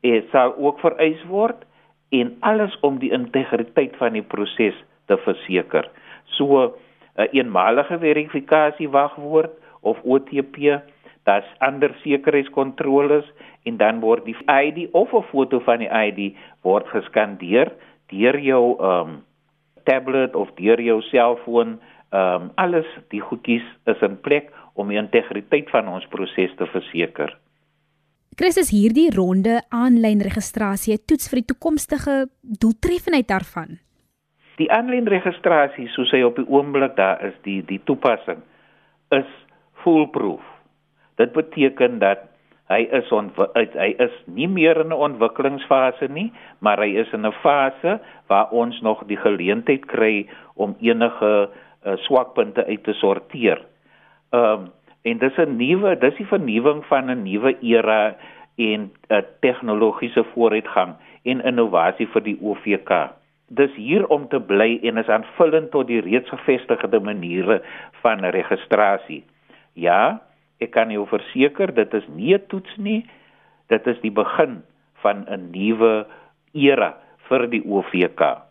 Dit 0.00 0.28
sal 0.30 0.56
ook 0.58 0.80
vereis 0.80 1.22
word 1.28 1.64
en 2.10 2.36
alles 2.40 2.76
om 2.86 2.98
die 2.98 3.12
integriteit 3.14 3.96
van 3.96 4.12
die 4.12 4.22
proses 4.22 4.76
te 5.06 5.16
verseker. 5.26 5.88
So 6.24 6.74
'n 7.16 7.28
eenmalige 7.32 7.98
verifikasie 7.98 8.88
wagwoord 8.88 9.50
of 9.80 9.98
OTP 10.02 10.80
daar's 11.24 11.50
ander 11.58 11.94
sekuriteitskontroles 12.02 13.24
en 13.62 13.76
dan 13.76 14.00
word 14.00 14.24
die 14.24 14.36
ID 14.46 14.88
of 14.92 15.12
'n 15.12 15.22
foto 15.30 15.60
van 15.60 15.78
die 15.78 15.90
ID 16.06 16.36
word 16.62 16.86
geskandeer 16.86 17.72
deur 18.08 18.38
jou 18.38 18.76
ehm 18.78 19.08
um, 19.08 19.24
tablet 19.84 20.34
of 20.34 20.48
deur 20.54 20.80
jou 20.80 21.00
selfoon 21.02 21.80
ehm 22.10 22.42
um, 22.42 22.50
alles 22.54 22.86
die 23.08 23.20
goedjies 23.20 23.66
is 23.84 24.00
in 24.00 24.20
plek 24.20 24.50
om 24.74 24.88
die 24.88 24.98
integriteit 24.98 25.70
van 25.70 25.88
ons 25.88 26.06
proses 26.06 26.54
te 26.56 26.66
verseker. 26.66 27.36
Chris 28.38 28.56
is 28.56 28.70
hierdie 28.70 29.10
ronde 29.10 29.56
aanlyn 29.74 30.22
registrasie 30.22 30.98
toets 31.02 31.28
vir 31.30 31.40
die 31.40 31.48
toekomstige 31.50 32.16
doeltreffendheid 32.62 33.26
daarvan. 33.28 33.78
Die 34.60 34.68
aanlyn 34.70 35.08
registrasie 35.10 35.88
soos 35.94 36.12
hy 36.14 36.22
op 36.22 36.38
die 36.38 36.46
oomblik 36.46 36.94
daar 36.96 37.22
is, 37.26 37.34
die 37.42 37.60
die 37.66 37.80
toepassing 37.90 38.42
is 39.16 39.30
foolproof. 39.82 40.44
Dit 41.18 41.32
beteken 41.34 41.98
dat 41.98 42.28
hy 42.70 42.84
is 42.94 43.10
hy 43.10 43.88
is 43.98 44.14
nie 44.26 44.46
meer 44.46 44.78
in 44.78 44.92
'n 44.94 45.02
ontwikkelingsfase 45.08 46.08
nie, 46.08 46.30
maar 46.60 46.78
hy 46.78 47.00
is 47.02 47.12
in 47.12 47.26
'n 47.26 47.34
fase 47.42 47.98
waar 48.28 48.50
ons 48.52 48.80
nog 48.80 49.02
die 49.06 49.18
geleentheid 49.18 49.86
kry 49.86 50.28
om 50.54 50.76
enige 50.80 51.50
uh, 51.50 51.96
swakpunte 52.06 52.64
uit 52.66 52.84
te 52.84 52.92
sorteer. 52.92 53.58
Ehm 54.30 54.44
um, 54.44 54.70
en 55.02 55.18
dis 55.18 55.36
'n 55.38 55.56
nuwe, 55.56 55.96
dis 55.98 56.16
die 56.16 56.26
vernuwing 56.26 56.84
van 56.86 57.10
'n 57.10 57.22
nuwe 57.22 57.56
era 57.60 58.16
en 58.56 58.90
'n 59.08 59.24
tegnologiese 59.40 60.24
vooruitgang 60.34 60.94
en 61.22 61.44
innovasie 61.44 62.06
vir 62.06 62.22
die 62.22 62.38
OVK. 62.40 63.10
Dis 63.48 63.74
hier 63.74 64.06
om 64.06 64.28
te 64.28 64.40
bly 64.40 64.78
en 64.82 64.96
is 64.96 65.08
aanvullend 65.08 65.70
tot 65.70 65.86
die 65.86 66.00
reeds 66.00 66.28
gevestigde 66.28 67.00
maniere 67.00 67.62
van 68.02 68.24
registrasie. 68.24 69.24
Ja, 69.72 70.20
ek 70.58 70.70
kan 70.70 70.90
jou 70.90 71.06
verseker 71.06 71.74
dit 71.74 71.94
is 71.94 72.08
nie 72.08 72.34
'n 72.34 72.46
toets 72.48 72.76
nie. 72.76 73.06
Dit 73.68 73.86
is 73.86 74.00
die 74.00 74.12
begin 74.12 74.62
van 75.02 75.26
'n 75.28 75.50
nuwe 75.50 76.06
era 76.52 76.94
vir 77.28 77.50
die 77.50 77.62
OVK. 77.64 78.50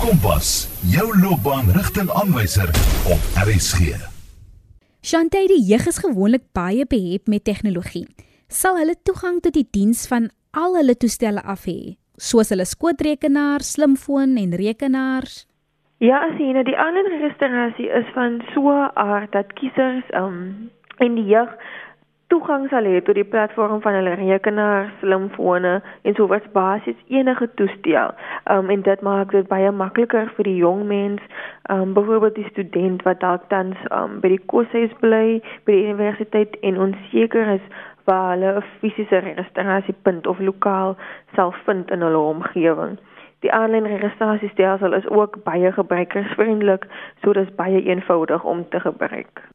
Kompas, 0.00 0.68
jou 0.92 1.06
loopbaanrigtingaanwyser 1.20 2.68
op 3.08 3.20
RSG. 3.46 4.13
Shantay, 5.04 5.44
die 5.50 5.60
jeug 5.60 5.84
is 5.84 5.98
gewoonlik 6.00 6.46
baie 6.56 6.86
behep 6.88 7.26
met 7.28 7.42
tegnologie. 7.44 8.06
Sal 8.48 8.78
hulle 8.80 8.94
toegang 9.04 9.42
tot 9.44 9.52
die 9.52 9.66
diens 9.76 10.06
van 10.08 10.30
al 10.56 10.78
hulle 10.78 10.94
toestelle 10.96 11.42
af 11.44 11.66
hê, 11.68 11.98
soos 12.16 12.48
hulle 12.54 12.64
skootrekenaar, 12.64 13.60
slimfoon 13.60 14.38
en 14.40 14.54
rekenaars? 14.56 15.42
Ja, 16.00 16.22
jy 16.38 16.54
nou 16.56 16.64
die 16.64 16.78
ander 16.80 17.04
registrasie 17.12 17.90
is 18.00 18.08
van 18.16 18.40
so 18.54 18.64
'n 18.72 18.96
aard 18.96 19.36
dat 19.36 19.52
kiesers 19.60 20.08
um 20.16 20.72
en 21.04 21.20
die 21.20 21.28
jeug 21.28 21.52
toegang 22.34 22.64
sal 22.70 22.86
hê 22.90 22.98
tot 23.06 23.14
die 23.14 23.30
platform 23.32 23.78
van 23.84 23.94
hulle 23.94 24.14
rekenaar, 24.18 24.88
slimfone 25.00 25.74
en 26.02 26.16
sowas 26.18 26.46
basies 26.56 26.98
enige 27.18 27.46
toestel. 27.60 28.10
Um 28.50 28.72
en 28.74 28.82
dit 28.82 29.04
maak 29.06 29.30
dit 29.36 29.46
baie 29.52 29.70
makliker 29.70 30.32
vir 30.36 30.48
die 30.50 30.56
jong 30.56 30.82
mens, 30.90 31.22
um 31.70 31.94
byvoorbeeld 31.94 32.40
die 32.40 32.48
student 32.50 33.06
wat 33.06 33.22
dalk 33.22 33.46
tans 33.54 33.78
um 33.94 34.18
by 34.24 34.32
die 34.34 34.42
koshuis 34.50 34.98
bly, 35.04 35.38
by 35.62 35.78
die 35.78 35.86
universiteit 35.92 36.58
en 36.66 36.82
onseker 36.88 37.54
is 37.54 37.72
waar 38.10 38.34
hulle 38.34 38.52
'n 38.58 38.68
fisiese 38.82 39.22
registrasiepunt 39.30 40.26
of 40.26 40.42
lokaal 40.50 40.96
sal 41.38 41.54
vind 41.64 41.90
in 41.90 42.02
hulle 42.02 42.26
omgewing. 42.34 42.98
Die 43.46 43.52
aanlyn 43.52 43.86
registrasiestelsel 43.86 44.92
is 44.92 45.08
ook 45.08 45.42
baie 45.44 45.72
gebruikersvriendelik, 45.72 46.86
so 47.22 47.32
dit 47.32 47.46
is 47.46 47.54
baie 47.54 47.82
eenvoudig 47.82 48.44
om 48.44 48.68
te 48.68 48.80
gebruik. 48.80 49.54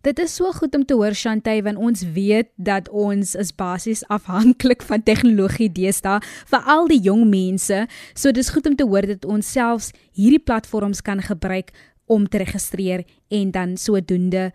Dit 0.00 0.18
is 0.18 0.32
so 0.32 0.48
goed 0.56 0.72
om 0.74 0.84
te 0.88 0.96
hoor 0.96 1.12
Shantay 1.12 1.58
want 1.62 1.76
ons 1.76 2.00
weet 2.14 2.48
dat 2.56 2.86
ons 2.88 3.34
is 3.36 3.50
basies 3.52 4.00
afhanklik 4.08 4.80
van 4.88 5.02
tegnologie 5.04 5.68
deesdae 5.68 6.22
vir 6.24 6.70
al 6.74 6.88
die 6.88 7.02
jong 7.04 7.26
mense. 7.28 7.82
So 8.16 8.32
dis 8.32 8.48
goed 8.48 8.64
om 8.70 8.78
te 8.80 8.86
hoor 8.88 9.04
dat 9.10 9.26
ons 9.28 9.52
selfs 9.52 9.90
hierdie 10.16 10.40
platforms 10.40 11.04
kan 11.04 11.20
gebruik 11.20 11.74
om 12.08 12.24
te 12.24 12.40
registreer 12.40 13.04
en 13.28 13.50
dan 13.52 13.76
sodoende 13.76 14.52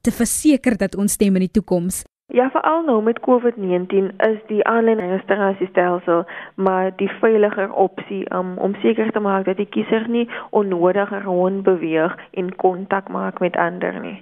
te 0.00 0.10
verseker 0.10 0.78
dat 0.80 0.96
ons 0.96 1.18
stem 1.20 1.36
in 1.36 1.44
die 1.44 1.56
toekoms 1.60 2.06
Ja, 2.32 2.50
veral 2.52 2.82
nou 2.84 3.02
met 3.02 3.20
COVID-19 3.24 4.08
is 4.24 4.40
die 4.48 4.64
aanlyn 4.68 5.00
registrasiestelsel 5.00 6.24
maar 6.54 6.90
die 6.96 7.08
veiliger 7.20 7.72
opsie 7.72 8.24
um, 8.32 8.56
om 8.56 8.76
seker 8.80 9.12
te 9.12 9.20
maak 9.20 9.44
dat 9.48 9.60
die 9.60 9.68
kiezer 9.68 10.08
nie 10.08 10.24
onnodig 10.50 11.12
rond 11.24 11.62
beweeg 11.68 12.16
en 12.30 12.56
kontak 12.56 13.08
maak 13.08 13.40
met 13.40 13.56
ander 13.56 14.00
nie. 14.00 14.18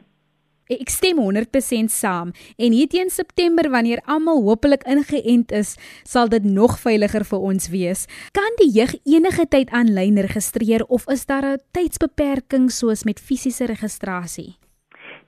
Ek 0.66 0.90
stem 0.90 1.20
100% 1.22 1.92
saam 1.94 2.32
en 2.58 2.72
hier 2.74 2.88
teen 2.90 3.10
September 3.10 3.68
wanneer 3.70 4.02
almal 4.10 4.42
hopelik 4.42 4.82
ingeënt 4.90 5.54
is, 5.54 5.76
sal 6.02 6.26
dit 6.32 6.42
nog 6.42 6.80
veiliger 6.82 7.22
vir 7.24 7.38
ons 7.38 7.70
wees. 7.70 8.06
Kan 8.34 8.58
die 8.58 8.72
jeug 8.74 8.96
enige 9.06 9.46
tyd 9.46 9.70
aanlyn 9.70 10.18
registreer 10.26 10.82
of 10.90 11.06
is 11.06 11.26
daar 11.26 11.46
'n 11.46 11.62
tydsbeperking 11.70 12.70
soos 12.70 13.04
met 13.04 13.20
fisiese 13.20 13.66
registrasie? 13.66 14.65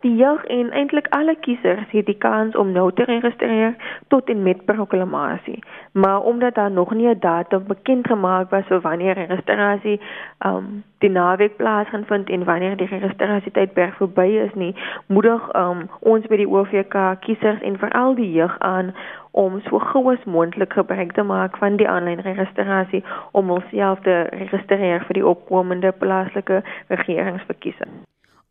Die 0.01 0.15
jeug 0.17 0.45
en 0.45 0.71
eintlik 0.71 1.07
alle 1.11 1.35
kiesers 1.35 1.91
het 1.91 2.07
die 2.07 2.19
kans 2.23 2.57
om 2.57 2.69
nou 2.73 2.93
te 2.95 3.03
registreer 3.05 3.75
tot 4.09 4.29
en 4.31 4.43
met 4.43 4.65
proklamasie. 4.65 5.63
Maar 5.93 6.21
omdat 6.21 6.55
daar 6.55 6.71
nog 6.71 6.95
nie 6.95 7.09
'n 7.09 7.19
datum 7.21 7.65
bekend 7.67 8.07
gemaak 8.07 8.51
was 8.51 8.65
vir 8.67 8.81
wanneer 8.81 9.15
registrasie 9.15 10.01
um 10.47 10.85
die 10.99 11.11
naweek 11.11 11.57
plaasvind 11.57 12.31
en 12.31 12.45
wanneer 12.45 12.77
die 12.77 12.87
registrasietydperk 12.87 13.95
verby 13.95 14.27
is 14.47 14.55
nie, 14.55 14.75
moedig 15.07 15.55
um 15.55 15.91
ons 16.01 16.27
by 16.27 16.37
die 16.37 16.49
OVK 16.49 17.21
kiesers 17.21 17.61
en 17.61 17.79
veral 17.79 18.15
die 18.15 18.33
jeug 18.33 18.59
aan 18.59 18.95
om 19.31 19.61
so 19.61 19.79
gou 19.79 20.13
as 20.13 20.25
moontlik 20.25 20.73
gebruik 20.73 21.13
te 21.13 21.23
maak 21.23 21.57
van 21.57 21.77
die 21.77 21.89
aanlyn 21.89 22.21
registrasie 22.21 23.05
om 23.33 23.49
homself 23.49 24.01
te 24.01 24.27
registreer 24.31 25.05
vir 25.05 25.15
die 25.15 25.27
opkomende 25.27 25.93
plaaslike 25.93 26.63
regeringsverkiesing. 26.89 27.91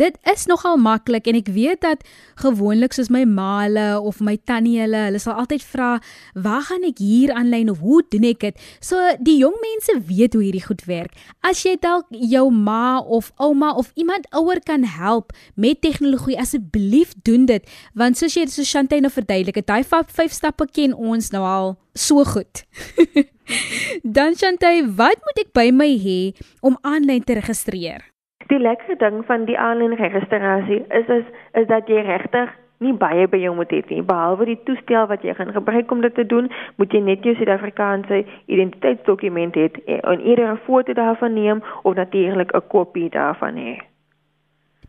Dit 0.01 0.17
is 0.33 0.47
nogal 0.47 0.79
maklik 0.81 1.27
en 1.29 1.37
ek 1.39 1.51
weet 1.53 1.83
dat 1.85 2.05
gewoonlik 2.41 2.95
soos 2.97 3.11
my 3.13 3.25
ma 3.29 3.63
hulle 3.63 3.87
of 4.01 4.21
my 4.25 4.37
tannie 4.49 4.79
hulle, 4.81 5.09
hulle 5.09 5.21
sal 5.23 5.37
altyd 5.43 5.63
vra, 5.63 6.01
"Waar 6.35 6.63
gaan 6.63 6.85
ek 6.85 6.99
hier 6.99 7.33
aanlyn 7.33 7.71
of 7.71 7.79
hoe 7.79 8.03
doen 8.09 8.25
ek 8.25 8.41
dit?" 8.41 8.57
So 8.81 8.97
die 9.21 9.39
jong 9.39 9.57
mense 9.61 10.01
weet 10.07 10.33
hoe 10.35 10.43
hierdie 10.43 10.65
goed 10.65 10.85
werk. 10.85 11.13
As 11.43 11.63
jy 11.63 11.77
dalk 11.77 12.07
jou 12.11 12.51
ma 12.51 12.99
of 12.99 13.33
ouma 13.37 13.75
of 13.75 13.93
iemand 13.95 14.27
ouer 14.31 14.61
kan 14.61 14.85
help 14.85 15.33
met 15.55 15.81
tegnologie, 15.81 16.39
asseblief 16.39 17.15
doen 17.23 17.47
dit, 17.47 17.69
want 17.95 18.17
soos 18.17 18.35
jy 18.35 18.47
so 18.47 18.63
Shantay 18.63 19.01
nou 19.01 19.11
verduidelik 19.11 19.55
het, 19.55 19.67
daai 19.67 19.85
vyf 19.85 20.33
stappe 20.33 20.67
ken 20.73 20.95
ons 20.95 21.31
nou 21.31 21.43
al 21.43 21.79
so 21.95 22.25
goed. 22.25 22.65
Dan 24.17 24.35
Shantay, 24.35 24.83
wat 24.97 25.21
moet 25.27 25.45
ek 25.45 25.53
by 25.53 25.69
my 25.75 25.91
hê 25.99 26.33
om 26.61 26.79
aanlyn 26.83 27.25
te 27.25 27.37
registreer? 27.39 28.12
Die 28.53 28.61
lekker 28.61 28.99
ding 29.01 29.23
van 29.25 29.47
die 29.49 29.59
aanlyn 29.59 29.95
registrasie 29.97 30.83
is 30.89 31.09
is 31.09 31.29
is 31.61 31.67
dat 31.69 31.89
jy 31.89 32.03
regtig 32.05 32.51
nie 32.85 32.93
baie 32.93 33.29
by 33.33 33.39
jou 33.41 33.53
moet 33.57 33.71
hê 33.73 33.79
nie 33.89 34.03
behalwe 34.11 34.45
die 34.51 34.59
toestel 34.67 35.07
wat 35.13 35.23
jy 35.25 35.33
gaan 35.39 35.55
gebruik 35.55 35.93
om 35.95 36.03
dit 36.05 36.15
te 36.15 36.27
doen, 36.33 36.51
moet 36.77 36.93
jy 36.93 37.01
net 37.07 37.25
jou 37.25 37.33
Suid-Afrikaanse 37.39 38.19
identiteitsdokument 38.57 39.57
hê 39.57 39.71
en 39.87 40.21
eerder 40.21 40.53
'n 40.53 40.61
foto 40.67 40.93
daarvan 40.93 41.33
neem 41.35 41.63
of 41.83 41.95
natuurlik 41.95 42.53
'n 42.53 42.69
kopie 42.69 43.09
daarvan 43.09 43.57
hê. 43.57 43.75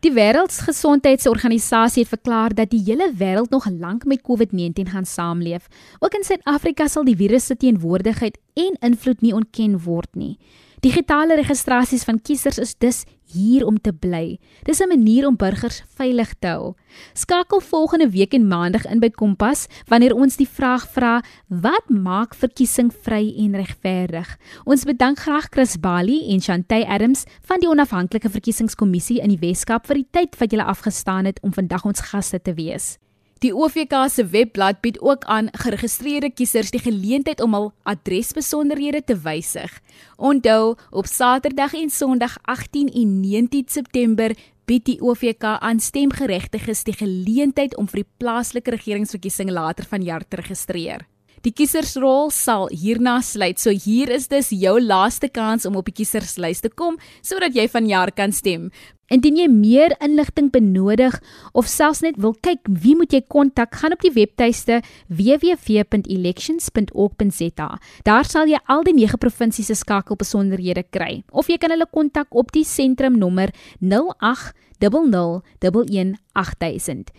Die 0.04 0.12
Wêreldgesondheidsorganisasie 0.12 2.02
het 2.02 2.12
verklaar 2.12 2.52
dat 2.54 2.70
die 2.70 2.82
hele 2.84 3.08
wêreld 3.16 3.50
nog 3.50 3.64
lank 3.70 4.04
met 4.04 4.20
COVID-19 4.20 4.90
gaan 4.92 5.04
saamleef. 5.04 5.68
Ook 5.98 6.14
in 6.14 6.24
Suid-Afrika 6.24 6.86
sal 6.86 7.04
die 7.04 7.16
virus 7.16 7.46
se 7.46 7.56
teenwoordigheid 7.56 8.38
en 8.54 8.76
invloed 8.80 9.20
nie 9.20 9.34
ontken 9.34 9.80
word 9.84 10.12
nie. 10.12 10.38
Digitale 10.84 11.38
registrasies 11.38 12.02
van 12.04 12.18
kiesers 12.20 12.58
is 12.60 12.74
dus 12.76 13.04
hier 13.32 13.62
om 13.64 13.78
te 13.80 13.92
bly. 13.92 14.38
Dis 14.68 14.80
'n 14.80 14.88
manier 14.88 15.26
om 15.26 15.36
burgers 15.36 15.82
veilig 15.96 16.34
te 16.38 16.46
hou. 16.46 16.74
Skakel 17.14 17.60
volgende 17.60 18.10
week 18.10 18.34
en 18.34 18.46
maandag 18.46 18.84
in 18.86 19.00
by 19.00 19.10
Kompas 19.10 19.66
wanneer 19.88 20.14
ons 20.14 20.36
die 20.36 20.48
vraag 20.48 20.88
vra: 20.92 21.22
Wat 21.48 21.88
maak 21.88 22.34
verkiesing 22.34 22.92
vry 23.02 23.34
en 23.36 23.56
regverdig? 23.56 24.36
Ons 24.64 24.84
bedank 24.84 25.18
graag 25.18 25.46
Chris 25.50 25.80
Bali 25.80 26.32
en 26.32 26.40
Chantay 26.40 26.82
Adams 26.82 27.24
van 27.40 27.60
die 27.60 27.68
onafhanklike 27.68 28.30
verkiesingskommissie 28.30 29.20
in 29.20 29.28
die 29.28 29.48
Weskaap 29.48 29.86
vir 29.86 29.94
die 29.94 30.08
tyd 30.10 30.38
wat 30.38 30.50
julle 30.50 30.64
afgestaan 30.64 31.24
het 31.24 31.40
om 31.42 31.52
vandag 31.52 31.84
ons 31.84 32.00
gaste 32.00 32.42
te 32.42 32.54
wees. 32.54 32.98
Die 33.44 33.52
OVK 33.52 34.06
se 34.08 34.24
webblad 34.32 34.78
bied 34.80 34.96
ook 35.04 35.26
aan 35.28 35.50
geregistreerde 35.52 36.30
kiesers 36.32 36.70
die 36.72 36.80
geleentheid 36.80 37.42
om 37.44 37.52
hul 37.52 37.66
adresbesonderhede 37.84 39.02
te 39.04 39.18
wysig. 39.20 39.68
Onthou, 40.16 40.76
op 40.90 41.04
Saterdag 41.04 41.74
en 41.76 41.92
Sondag 41.92 42.38
18 42.48 42.88
en 42.88 43.20
19 43.20 43.68
September 43.68 44.32
bied 44.64 44.86
die 44.88 44.96
OVK 45.04 45.44
aan 45.60 45.80
stemgeregtiges 45.80 46.86
die 46.88 46.96
geleentheid 46.96 47.76
om 47.76 47.90
vir 47.90 48.00
die 48.00 48.10
plaaslike 48.16 48.78
regeringsverkiesing 48.78 49.52
later 49.52 49.84
vanjaar 49.92 50.24
te 50.24 50.40
registreer. 50.40 51.04
Die 51.44 51.52
kiesersrol 51.52 52.30
sal 52.32 52.70
hierna 52.72 53.18
sluit. 53.20 53.60
So 53.60 53.68
hier 53.68 54.08
is 54.08 54.30
dus 54.32 54.48
jou 54.56 54.78
laaste 54.80 55.28
kans 55.28 55.66
om 55.68 55.76
op 55.76 55.90
die 55.90 55.98
kieserslys 56.00 56.64
te 56.64 56.72
kom 56.72 56.96
sodat 57.20 57.52
jy 57.52 57.68
vanjaar 57.68 58.14
kan 58.16 58.32
stem. 58.32 58.70
Indien 59.12 59.36
jy 59.36 59.44
meer 59.52 59.92
inligting 60.00 60.48
benodig 60.52 61.22
of 61.52 61.66
selfs 61.68 62.02
net 62.02 62.16
wil 62.16 62.34
kyk 62.40 62.60
wie 62.68 62.96
moet 62.96 63.12
jy 63.12 63.20
kontak, 63.28 63.74
gaan 63.76 63.92
op 63.92 64.00
die 64.00 64.12
webtuiste 64.14 64.82
www.elections.org.za. 65.08 67.78
Daar 68.04 68.24
sal 68.24 68.48
jy 68.48 68.58
al 68.64 68.82
die 68.86 68.94
9 68.96 69.18
provinsies 69.20 69.66
se 69.68 69.74
skakelbesonderhede 69.82 70.82
kry. 70.90 71.22
Of 71.30 71.48
jy 71.52 71.58
kan 71.60 71.70
hulle 71.74 71.86
kontak 71.92 72.28
op 72.32 72.52
die 72.56 72.64
sentrumnommer 72.64 73.52
08 73.80 74.54
00 74.80 75.42
11 75.60 76.16
8000. 76.32 77.10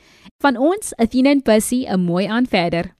Van 0.41 0.57
ons, 0.57 0.93
Athena 0.97 1.29
en 1.31 1.41
Percy, 1.41 1.85
'n 1.87 1.99
mooi 1.99 2.25
aan 2.25 2.45
verder. 2.45 2.95